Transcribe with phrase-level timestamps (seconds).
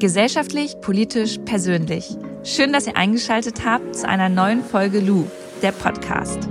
[0.00, 2.16] Gesellschaftlich, politisch, persönlich.
[2.42, 5.26] Schön, dass ihr eingeschaltet habt zu einer neuen Folge Lu,
[5.60, 6.48] der Podcast.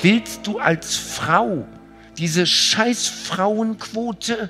[0.00, 1.66] Willst du als Frau
[2.18, 4.48] diese scheiß Frauenquote?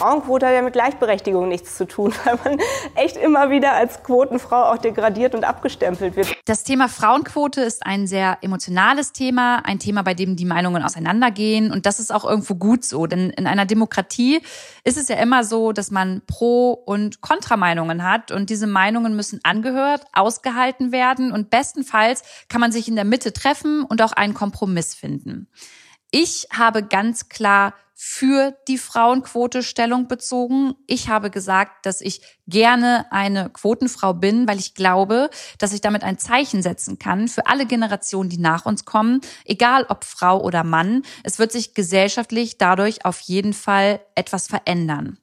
[0.00, 2.58] Frauenquote hat ja mit Gleichberechtigung nichts zu tun, weil man
[2.94, 6.34] echt immer wieder als Quotenfrau auch degradiert und abgestempelt wird.
[6.46, 11.70] Das Thema Frauenquote ist ein sehr emotionales Thema, ein Thema, bei dem die Meinungen auseinandergehen.
[11.70, 13.06] Und das ist auch irgendwo gut so.
[13.06, 14.40] Denn in einer Demokratie
[14.84, 18.30] ist es ja immer so, dass man Pro- und Kontrameinungen hat.
[18.30, 21.30] Und diese Meinungen müssen angehört, ausgehalten werden.
[21.30, 25.46] Und bestenfalls kann man sich in der Mitte treffen und auch einen Kompromiss finden.
[26.10, 30.74] Ich habe ganz klar für die Frauenquote Stellung bezogen.
[30.86, 35.28] Ich habe gesagt, dass ich gerne eine Quotenfrau bin, weil ich glaube,
[35.58, 39.84] dass ich damit ein Zeichen setzen kann für alle Generationen, die nach uns kommen, egal
[39.90, 41.02] ob Frau oder Mann.
[41.24, 45.18] Es wird sich gesellschaftlich dadurch auf jeden Fall etwas verändern.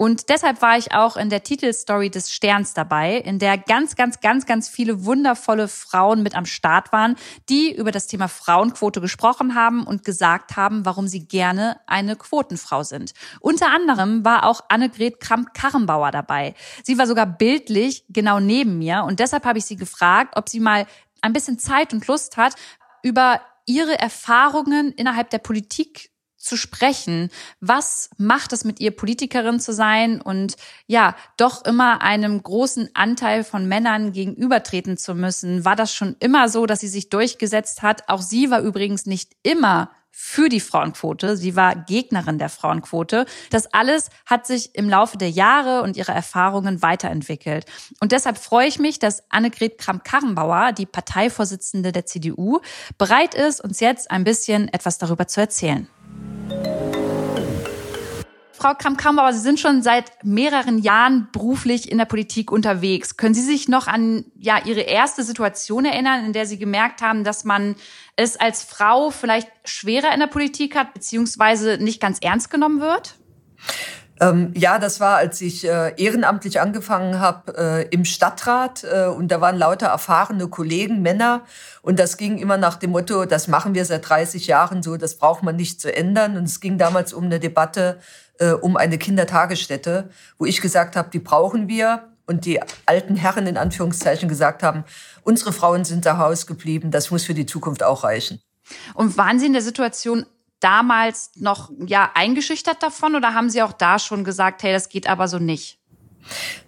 [0.00, 4.20] Und deshalb war ich auch in der Titelstory des Sterns dabei, in der ganz, ganz,
[4.20, 7.16] ganz, ganz viele wundervolle Frauen mit am Start waren,
[7.50, 12.82] die über das Thema Frauenquote gesprochen haben und gesagt haben, warum sie gerne eine Quotenfrau
[12.82, 13.12] sind.
[13.40, 16.54] Unter anderem war auch Annegret Kramp-Karrenbauer dabei.
[16.82, 20.60] Sie war sogar bildlich genau neben mir und deshalb habe ich sie gefragt, ob sie
[20.60, 20.86] mal
[21.20, 22.54] ein bisschen Zeit und Lust hat,
[23.02, 26.10] über ihre Erfahrungen innerhalb der Politik
[26.40, 27.30] zu sprechen.
[27.60, 33.44] Was macht es mit ihr, Politikerin zu sein und ja, doch immer einem großen Anteil
[33.44, 35.64] von Männern gegenübertreten zu müssen?
[35.64, 38.08] War das schon immer so, dass sie sich durchgesetzt hat?
[38.08, 41.36] Auch sie war übrigens nicht immer für die Frauenquote.
[41.36, 43.26] Sie war Gegnerin der Frauenquote.
[43.50, 47.66] Das alles hat sich im Laufe der Jahre und ihrer Erfahrungen weiterentwickelt.
[48.00, 52.60] Und deshalb freue ich mich, dass Annegret Kramp-Karrenbauer, die Parteivorsitzende der CDU,
[52.98, 55.88] bereit ist, uns jetzt ein bisschen etwas darüber zu erzählen.
[58.60, 63.16] Frau Kramp-Karrenbauer, Sie sind schon seit mehreren Jahren beruflich in der Politik unterwegs.
[63.16, 67.24] Können Sie sich noch an ja, Ihre erste Situation erinnern, in der Sie gemerkt haben,
[67.24, 67.74] dass man
[68.16, 73.14] es als Frau vielleicht schwerer in der Politik hat, beziehungsweise nicht ganz ernst genommen wird?
[74.20, 79.28] Ähm, ja, das war, als ich äh, ehrenamtlich angefangen habe äh, im Stadtrat äh, und
[79.28, 81.44] da waren lauter erfahrene Kollegen, Männer
[81.80, 85.16] und das ging immer nach dem Motto, das machen wir seit 30 Jahren so, das
[85.16, 87.98] braucht man nicht zu ändern und es ging damals um eine Debatte
[88.40, 93.46] äh, um eine Kindertagesstätte, wo ich gesagt habe, die brauchen wir und die alten Herren
[93.46, 94.84] in Anführungszeichen gesagt haben,
[95.22, 98.40] unsere Frauen sind zu Hause geblieben, das muss für die Zukunft auch reichen.
[98.94, 100.26] Und waren Sie in der Situation
[100.60, 105.08] damals noch ja eingeschüchtert davon oder haben Sie auch da schon gesagt, hey, das geht
[105.08, 105.78] aber so nicht?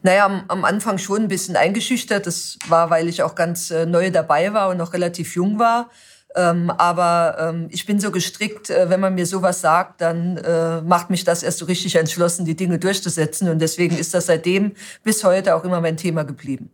[0.02, 2.26] Naja, am, am Anfang schon ein bisschen eingeschüchtert.
[2.26, 5.90] Das war, weil ich auch ganz äh, neu dabei war und noch relativ jung war.
[6.34, 10.80] Ähm, aber ähm, ich bin so gestrickt, äh, wenn man mir sowas sagt, dann äh,
[10.80, 13.48] macht mich das erst so richtig entschlossen, die Dinge durchzusetzen.
[13.48, 14.72] Und deswegen ist das seitdem
[15.02, 16.70] bis heute auch immer mein Thema geblieben.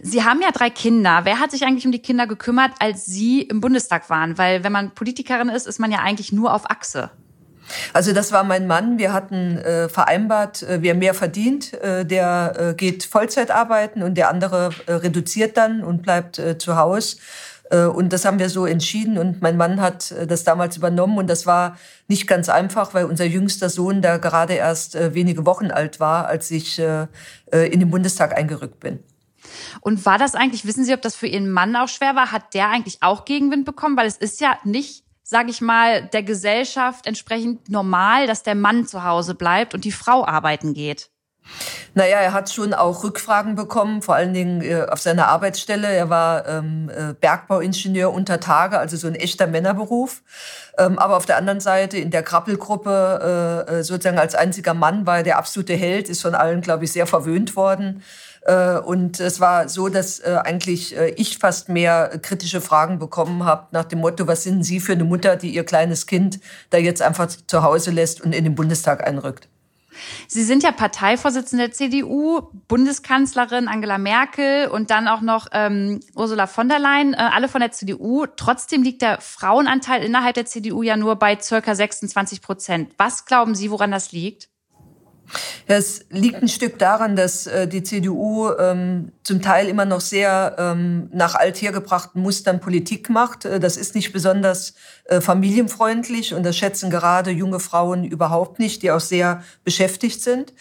[0.00, 1.20] Sie haben ja drei Kinder.
[1.24, 4.38] Wer hat sich eigentlich um die Kinder gekümmert, als Sie im Bundestag waren?
[4.38, 7.10] Weil wenn man Politikerin ist, ist man ja eigentlich nur auf Achse.
[7.92, 8.98] Also das war mein Mann.
[8.98, 14.14] Wir hatten äh, vereinbart, äh, wer mehr verdient, äh, der äh, geht Vollzeit arbeiten und
[14.14, 17.18] der andere äh, reduziert dann und bleibt äh, zu Hause.
[17.70, 21.18] Äh, und das haben wir so entschieden und mein Mann hat äh, das damals übernommen
[21.18, 25.46] und das war nicht ganz einfach, weil unser jüngster Sohn da gerade erst äh, wenige
[25.46, 29.00] Wochen alt war, als ich in den Bundestag eingerückt bin.
[29.80, 32.32] Und war das eigentlich, wissen Sie, ob das für Ihren Mann auch schwer war?
[32.32, 33.96] Hat der eigentlich auch Gegenwind bekommen?
[33.96, 38.86] Weil es ist ja nicht, sage ich mal, der Gesellschaft entsprechend normal, dass der Mann
[38.86, 41.10] zu Hause bleibt und die Frau arbeiten geht.
[41.94, 45.88] Naja, er hat schon auch Rückfragen bekommen, vor allen Dingen äh, auf seiner Arbeitsstelle.
[45.88, 50.22] Er war ähm, äh, Bergbauingenieur unter Tage, also so ein echter Männerberuf.
[50.78, 55.06] Ähm, aber auf der anderen Seite in der Krabbelgruppe äh, äh sozusagen als einziger Mann
[55.06, 58.02] war er der absolute Held, ist von allen, glaube ich, sehr verwöhnt worden.
[58.42, 63.84] Äh, und es war so, dass eigentlich ich fast mehr kritische Fragen bekommen habe nach
[63.84, 66.38] dem Motto, was sind Sie für eine Mutter, die ihr kleines Kind
[66.70, 69.48] da jetzt einfach zu Hause lässt und in den Bundestag einrückt?
[70.26, 76.46] Sie sind ja Parteivorsitzende der CDU, Bundeskanzlerin Angela Merkel und dann auch noch ähm, Ursula
[76.46, 78.26] von der Leyen, äh, alle von der CDU.
[78.26, 82.92] Trotzdem liegt der Frauenanteil innerhalb der CDU ja nur bei circa 26 Prozent.
[82.98, 84.48] Was glauben Sie, woran das liegt?
[85.70, 90.56] Es liegt ein Stück daran, dass äh, die CDU ähm, zum Teil immer noch sehr
[90.58, 93.44] ähm, nach althergebrachten Mustern Politik macht.
[93.44, 94.72] Äh, das ist nicht besonders
[95.04, 100.54] äh, familienfreundlich und das schätzen gerade junge Frauen überhaupt nicht, die auch sehr beschäftigt sind.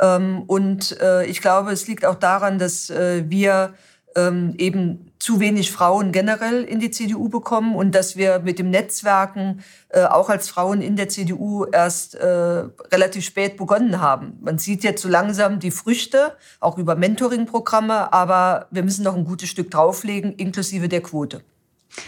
[0.00, 3.74] Ähm, und äh, ich glaube, es liegt auch daran, dass äh, wir
[4.14, 8.68] ähm, eben zu wenig Frauen generell in die CDU bekommen und dass wir mit dem
[8.68, 14.36] Netzwerken äh, auch als Frauen in der CDU erst äh, relativ spät begonnen haben.
[14.42, 19.24] Man sieht jetzt so langsam die Früchte, auch über Mentoring-Programme, aber wir müssen noch ein
[19.24, 21.40] gutes Stück drauflegen, inklusive der Quote.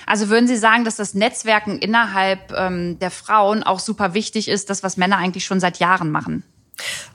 [0.05, 4.69] Also würden Sie sagen, dass das Netzwerken innerhalb ähm, der Frauen auch super wichtig ist,
[4.69, 6.45] das, was Männer eigentlich schon seit Jahren machen?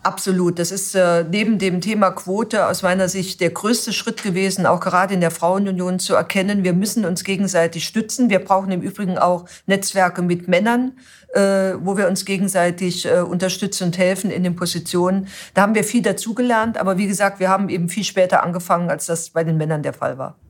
[0.04, 0.58] Absolut.
[0.58, 4.80] Das ist äh, neben dem Thema Quote aus meiner Sicht der größte Schritt gewesen, auch
[4.80, 8.30] gerade in der Frauenunion zu erkennen, wir müssen uns gegenseitig stützen.
[8.30, 10.94] Wir brauchen im Übrigen auch Netzwerke mit Männern,
[11.34, 15.28] äh, wo wir uns gegenseitig äh, unterstützen und helfen in den Positionen.
[15.54, 19.06] Da haben wir viel dazugelernt, aber wie gesagt, wir haben eben viel später angefangen, als
[19.06, 20.41] das bei den Männern der Fall war.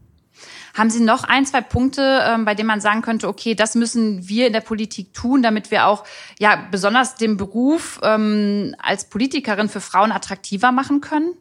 [0.73, 4.27] Haben Sie noch ein, zwei Punkte, ähm, bei denen man sagen könnte, okay, das müssen
[4.27, 6.03] wir in der Politik tun, damit wir auch
[6.39, 11.33] ja besonders den Beruf ähm, als Politikerin für Frauen attraktiver machen können?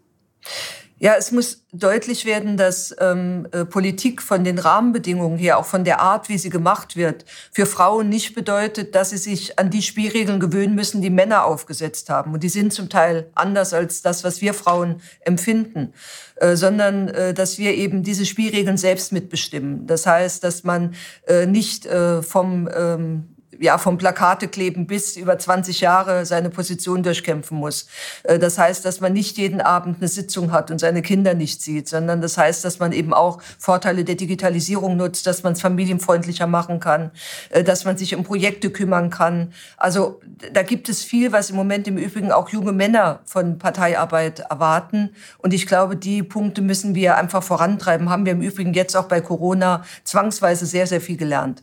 [1.02, 5.82] Ja, es muss deutlich werden, dass ähm, äh, Politik von den Rahmenbedingungen her, auch von
[5.82, 9.80] der Art, wie sie gemacht wird, für Frauen nicht bedeutet, dass sie sich an die
[9.80, 12.34] Spielregeln gewöhnen müssen, die Männer aufgesetzt haben.
[12.34, 15.94] Und die sind zum Teil anders als das, was wir Frauen empfinden,
[16.36, 19.86] äh, sondern äh, dass wir eben diese Spielregeln selbst mitbestimmen.
[19.86, 20.94] Das heißt, dass man
[21.26, 27.02] äh, nicht äh, vom ähm, ja, vom Plakate kleben bis über 20 Jahre seine Position
[27.02, 27.86] durchkämpfen muss.
[28.22, 31.60] Äh, das heißt, dass man nicht jeden Abend eine Sitzung hat und seine Kinder nicht
[31.62, 35.60] sieht, sondern das heißt, dass man eben auch Vorteile der Digitalisierung nutzt, dass man es
[35.60, 37.10] familienfreundlicher machen kann,
[37.50, 39.52] äh, dass man sich um Projekte kümmern kann.
[39.76, 40.20] Also
[40.52, 45.10] da gibt es viel, was im Moment im Übrigen auch junge Männer von Parteiarbeit erwarten.
[45.38, 48.08] Und ich glaube, die Punkte müssen wir einfach vorantreiben.
[48.08, 51.62] Haben wir im Übrigen jetzt auch bei Corona zwangsweise sehr, sehr viel gelernt.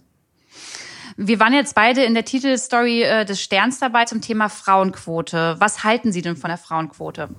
[1.19, 5.55] Wir waren jetzt beide in der Titelstory äh, des Sterns dabei zum Thema Frauenquote.
[5.57, 7.29] Was halten Sie denn von der Frauenquote?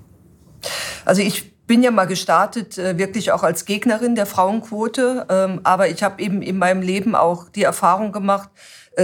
[1.04, 5.26] Also ich bin ja mal gestartet, äh, wirklich auch als Gegnerin der Frauenquote.
[5.30, 8.50] Ähm, aber ich habe eben in meinem Leben auch die Erfahrung gemacht,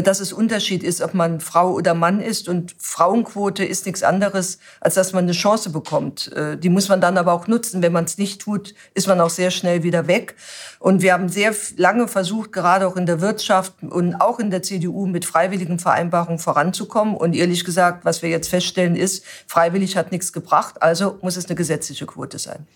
[0.02, 2.48] dass es Unterschied ist, ob man Frau oder Mann ist.
[2.48, 6.32] Und Frauenquote ist nichts anderes, als dass man eine Chance bekommt.
[6.32, 7.82] Äh, die muss man dann aber auch nutzen.
[7.82, 10.36] Wenn man es nicht tut, ist man auch sehr schnell wieder weg.
[10.78, 14.62] Und wir haben sehr lange versucht, gerade auch in der Wirtschaft und auch in der
[14.62, 17.16] CDU mit freiwilligen Vereinbarungen voranzukommen.
[17.16, 20.82] Und ehrlich gesagt, was wir jetzt feststellen, ist, freiwillig hat nichts gebracht.
[20.82, 22.66] Also muss es eine gesetzliche Quote sein.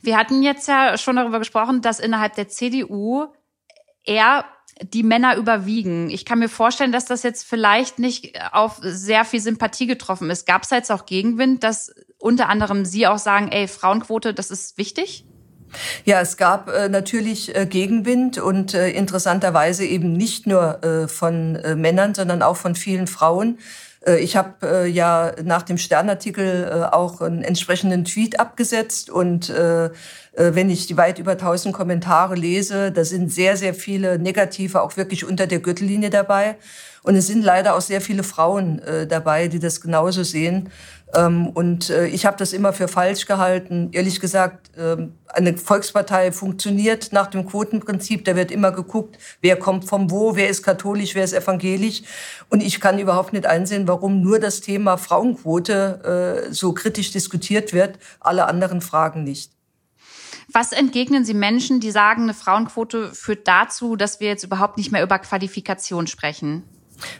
[0.00, 3.26] Wir hatten jetzt ja schon darüber gesprochen, dass innerhalb der CDU
[4.04, 4.44] eher
[4.80, 6.10] die Männer überwiegen.
[6.10, 10.46] Ich kann mir vorstellen, dass das jetzt vielleicht nicht auf sehr viel Sympathie getroffen ist.
[10.46, 14.78] Gab es jetzt auch Gegenwind, dass unter anderem Sie auch sagen, ey, Frauenquote, das ist
[14.78, 15.24] wichtig?
[16.04, 21.56] Ja, es gab äh, natürlich äh, Gegenwind und äh, interessanterweise eben nicht nur äh, von
[21.56, 23.58] äh, Männern, sondern auch von vielen Frauen.
[24.06, 29.50] Äh, ich habe äh, ja nach dem Sternartikel äh, auch einen entsprechenden Tweet abgesetzt und
[29.50, 29.90] äh,
[30.34, 34.96] wenn ich die weit über 1000 Kommentare lese, da sind sehr, sehr viele negative auch
[34.96, 36.56] wirklich unter der Gürtellinie dabei.
[37.02, 40.70] Und es sind leider auch sehr viele Frauen äh, dabei, die das genauso sehen.
[41.14, 43.88] Ähm, und äh, ich habe das immer für falsch gehalten.
[43.92, 48.24] Ehrlich gesagt, ähm, eine Volkspartei funktioniert nach dem Quotenprinzip.
[48.24, 52.02] Da wird immer geguckt, wer kommt vom wo, wer ist katholisch, wer ist evangelisch.
[52.48, 57.72] Und ich kann überhaupt nicht einsehen, warum nur das Thema Frauenquote äh, so kritisch diskutiert
[57.72, 59.52] wird, alle anderen Fragen nicht.
[60.52, 64.92] Was entgegnen Sie Menschen, die sagen, eine Frauenquote führt dazu, dass wir jetzt überhaupt nicht
[64.92, 66.62] mehr über Qualifikation sprechen?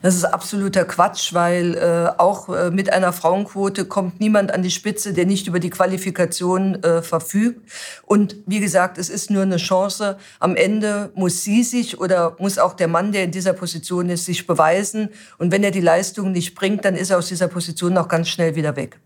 [0.00, 4.70] Das ist absoluter Quatsch, weil äh, auch äh, mit einer Frauenquote kommt niemand an die
[4.70, 7.60] Spitze, der nicht über die Qualifikation äh, verfügt.
[8.06, 10.18] Und wie gesagt, es ist nur eine Chance.
[10.38, 14.24] Am Ende muss sie sich oder muss auch der Mann, der in dieser Position ist,
[14.24, 15.08] sich beweisen.
[15.38, 18.28] Und wenn er die Leistung nicht bringt, dann ist er aus dieser Position auch ganz
[18.28, 18.98] schnell wieder weg.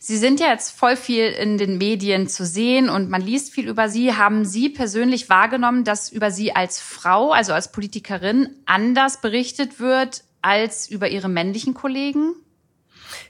[0.00, 3.68] Sie sind ja jetzt voll viel in den Medien zu sehen und man liest viel
[3.68, 4.14] über Sie.
[4.14, 10.22] Haben Sie persönlich wahrgenommen, dass über Sie als Frau, also als Politikerin, anders berichtet wird
[10.40, 12.34] als über Ihre männlichen Kollegen?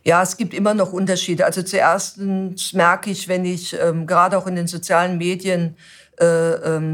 [0.04, 1.44] Ja, es gibt immer noch Unterschiede.
[1.44, 2.18] Also zuerst
[2.72, 5.76] merke ich, wenn ich ähm, gerade auch in den sozialen Medien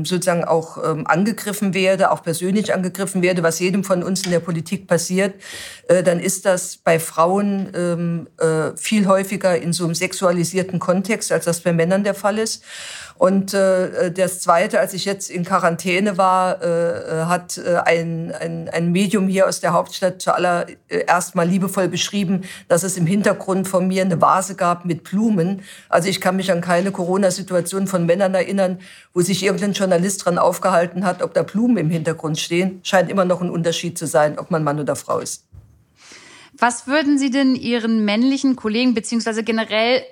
[0.05, 4.41] sozusagen auch ähm, angegriffen werde, auch persönlich angegriffen werde, was jedem von uns in der
[4.41, 5.35] Politik passiert,
[5.89, 11.33] äh, dann ist das bei Frauen ähm, äh, viel häufiger in so einem sexualisierten Kontext,
[11.33, 12.65] als das bei Männern der Fall ist.
[13.17, 18.69] Und äh, das Zweite, als ich jetzt in Quarantäne war, äh, hat äh, ein, ein,
[18.69, 23.87] ein Medium hier aus der Hauptstadt zuallererst mal liebevoll beschrieben, dass es im Hintergrund von
[23.87, 25.63] mir eine Vase gab mit Blumen.
[25.89, 28.81] Also ich kann mich an keine Corona-Situation von Männern erinnern,
[29.13, 32.81] wo sich irgendein Journalist dran aufgehalten hat, ob da Blumen im Hintergrund stehen.
[32.83, 35.45] Scheint immer noch ein Unterschied zu sein, ob man Mann oder Frau ist.
[36.59, 40.03] Was würden Sie denn Ihren männlichen Kollegen beziehungsweise generell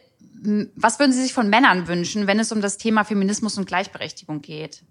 [0.74, 4.42] was würden Sie sich von Männern wünschen, wenn es um das Thema Feminismus und Gleichberechtigung
[4.42, 4.82] geht?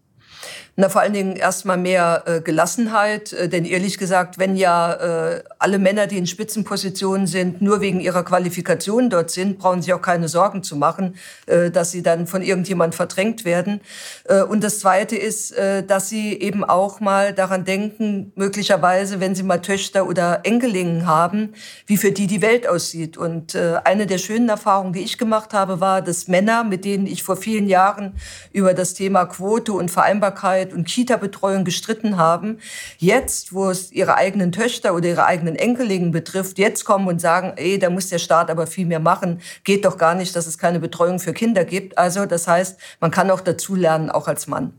[0.77, 5.43] Na, vor allen Dingen erstmal mehr äh, Gelassenheit, äh, denn ehrlich gesagt, wenn ja äh,
[5.59, 10.01] alle Männer, die in Spitzenpositionen sind, nur wegen ihrer Qualifikation dort sind, brauchen sie auch
[10.01, 13.81] keine Sorgen zu machen, äh, dass sie dann von irgendjemand verdrängt werden.
[14.23, 19.35] Äh, und das Zweite ist, äh, dass sie eben auch mal daran denken, möglicherweise, wenn
[19.35, 21.53] sie mal Töchter oder Enkelingen haben,
[21.85, 23.17] wie für die die Welt aussieht.
[23.17, 27.23] Und eine der schönen Erfahrungen, die ich gemacht habe, war, dass Männer, mit denen ich
[27.23, 28.13] vor vielen Jahren
[28.51, 30.30] über das Thema Quote und Vereinbarkeit
[30.61, 32.57] Elternzeit und Kita-Betreuung gestritten haben,
[32.97, 37.53] jetzt, wo es ihre eigenen Töchter oder ihre eigenen Enkelingen betrifft, jetzt kommen und sagen,
[37.55, 39.41] ey, da muss der Staat aber viel mehr machen.
[39.63, 41.97] Geht doch gar nicht, dass es keine Betreuung für Kinder gibt.
[41.97, 44.73] Also das heißt, man kann auch dazulernen, auch als Mann.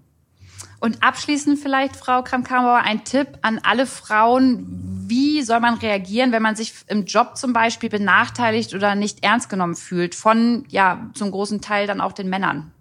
[0.80, 4.66] Und abschließend vielleicht, Frau Kramp-Karrenbauer, ein Tipp an alle Frauen.
[5.06, 9.49] Wie soll man reagieren, wenn man sich im Job zum Beispiel benachteiligt oder nicht ernst
[9.49, 12.73] genommen fühlt von, ja, zum großen Teil dann auch den Männern?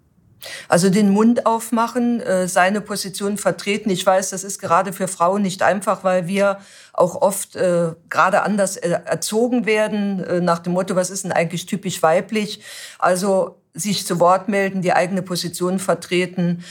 [0.68, 3.90] Also den Mund aufmachen, äh, seine Position vertreten.
[3.90, 6.58] Ich weiß, das ist gerade für Frauen nicht einfach, weil wir
[6.92, 11.66] auch oft äh, gerade anders äh, erzogen werden, nach dem Motto, was ist denn eigentlich
[11.66, 12.62] typisch weiblich?
[12.98, 16.62] Also sich zu Wort melden, die eigene Position vertreten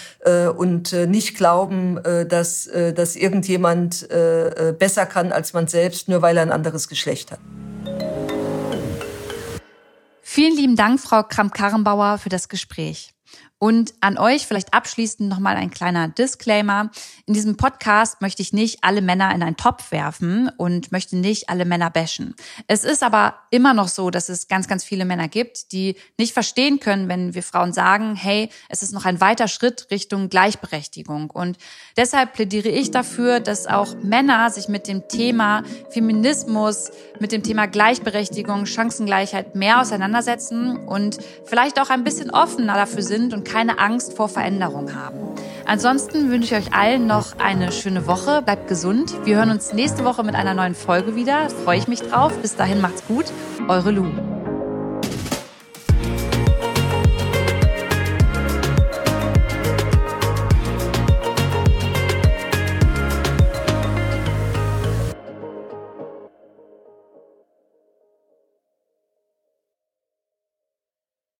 [0.55, 1.99] und nicht glauben,
[2.29, 4.07] dass, dass irgendjemand
[4.77, 7.39] besser kann als man selbst, nur weil er ein anderes Geschlecht hat.
[10.21, 13.13] Vielen lieben Dank, Frau Kramp-Karrenbauer, für das Gespräch.
[13.63, 16.89] Und an euch vielleicht abschließend nochmal ein kleiner Disclaimer.
[17.27, 21.47] In diesem Podcast möchte ich nicht alle Männer in einen Topf werfen und möchte nicht
[21.47, 22.33] alle Männer bashen.
[22.65, 26.33] Es ist aber immer noch so, dass es ganz, ganz viele Männer gibt, die nicht
[26.33, 31.29] verstehen können, wenn wir Frauen sagen, hey, es ist noch ein weiter Schritt Richtung Gleichberechtigung.
[31.29, 31.57] Und
[31.97, 36.89] deshalb plädiere ich dafür, dass auch Männer sich mit dem Thema Feminismus,
[37.19, 43.35] mit dem Thema Gleichberechtigung, Chancengleichheit mehr auseinandersetzen und vielleicht auch ein bisschen offener dafür sind
[43.35, 45.17] und keine Angst vor Veränderung haben.
[45.65, 48.41] Ansonsten wünsche ich euch allen noch eine schöne Woche.
[48.41, 49.13] Bleibt gesund.
[49.25, 51.49] Wir hören uns nächste Woche mit einer neuen Folge wieder.
[51.49, 52.37] Freue ich mich drauf.
[52.41, 53.25] Bis dahin macht's gut.
[53.67, 54.40] Eure Lu.